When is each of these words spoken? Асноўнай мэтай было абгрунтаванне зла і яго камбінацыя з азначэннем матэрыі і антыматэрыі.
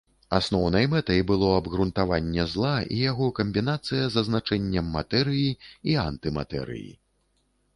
Асноўнай 0.35 0.85
мэтай 0.93 1.19
было 1.31 1.49
абгрунтаванне 1.57 2.45
зла 2.55 2.71
і 2.95 2.97
яго 3.11 3.29
камбінацыя 3.41 4.09
з 4.15 4.25
азначэннем 4.25 4.91
матэрыі 4.97 5.47
і 5.93 5.99
антыматэрыі. 6.09 6.91